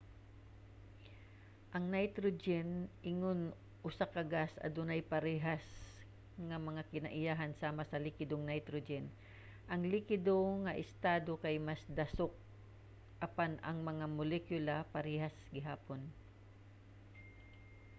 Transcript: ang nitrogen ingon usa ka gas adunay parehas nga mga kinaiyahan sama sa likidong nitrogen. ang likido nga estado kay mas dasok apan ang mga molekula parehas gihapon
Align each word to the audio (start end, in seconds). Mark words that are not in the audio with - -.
ang 1.75 1.85
nitrogen 1.95 2.69
ingon 3.11 3.39
usa 3.89 4.05
ka 4.13 4.21
gas 4.33 4.53
adunay 4.67 5.01
parehas 5.13 5.65
nga 6.47 6.57
mga 6.67 6.83
kinaiyahan 6.91 7.53
sama 7.61 7.83
sa 7.87 8.01
likidong 8.05 8.43
nitrogen. 8.47 9.05
ang 9.71 9.81
likido 9.93 10.39
nga 10.63 10.77
estado 10.85 11.31
kay 11.43 11.55
mas 11.69 11.81
dasok 11.97 12.31
apan 13.27 13.53
ang 13.67 13.77
mga 13.89 14.05
molekula 14.17 14.75
parehas 14.93 15.35
gihapon 15.55 16.01